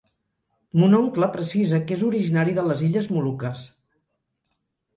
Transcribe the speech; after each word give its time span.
Mon 0.83 0.95
oncle 0.99 1.27
precisa 1.35 1.81
que 1.85 1.99
és 1.99 2.07
originari 2.09 2.57
de 2.61 2.65
les 2.71 2.83
illes 2.89 3.13
Moluques. 3.19 3.65